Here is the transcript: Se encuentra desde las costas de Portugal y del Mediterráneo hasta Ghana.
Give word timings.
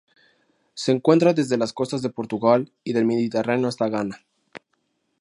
Se 0.73 0.91
encuentra 0.91 1.35
desde 1.35 1.59
las 1.59 1.73
costas 1.73 2.01
de 2.01 2.09
Portugal 2.09 2.71
y 2.83 2.93
del 2.93 3.05
Mediterráneo 3.05 3.67
hasta 3.67 3.87
Ghana. 3.87 4.25